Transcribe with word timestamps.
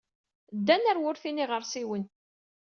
Ddan 0.57 0.85
ɣer 0.87 0.97
wurti 1.01 1.31
n 1.31 1.41
yiɣersiwen. 1.41 2.03